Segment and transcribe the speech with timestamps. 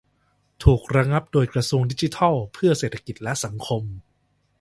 [0.63, 3.83] ถูกระงับโดยกระทรวงดิจิทัลเพื่อเศรษฐกิจและสังคม